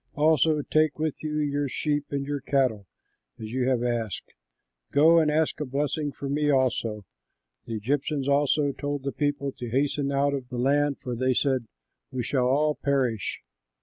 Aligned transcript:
Also 0.15 0.63
take 0.63 0.97
with 0.97 1.21
you 1.21 1.37
your 1.37 1.69
sheep 1.69 2.05
and 2.09 2.25
your 2.25 2.41
cattle, 2.41 2.87
as 3.37 3.51
you 3.51 3.67
have 3.69 3.83
asked, 3.83 4.33
go 4.91 5.19
and 5.19 5.29
ask 5.29 5.59
a 5.59 5.63
blessing 5.65 6.11
for 6.11 6.27
me 6.27 6.49
also." 6.49 7.05
The 7.65 7.75
Egyptians 7.75 8.27
also 8.27 8.71
told 8.71 9.03
the 9.03 9.11
people 9.11 9.51
to 9.51 9.69
hasten 9.69 10.11
out 10.11 10.33
of 10.33 10.49
the 10.49 10.57
land, 10.57 10.97
for 11.03 11.15
they 11.15 11.35
said, 11.35 11.67
"We 12.11 12.23
shall 12.23 12.47
all 12.47 12.73
perish." 12.73 13.41